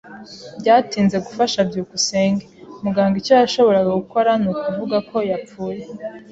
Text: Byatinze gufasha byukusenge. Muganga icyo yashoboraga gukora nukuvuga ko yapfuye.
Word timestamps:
Byatinze 0.59 1.17
gufasha 1.25 1.59
byukusenge. 1.69 2.45
Muganga 2.83 3.15
icyo 3.21 3.33
yashoboraga 3.41 3.91
gukora 4.01 4.31
nukuvuga 4.43 4.97
ko 5.09 5.17
yapfuye. 5.29 5.83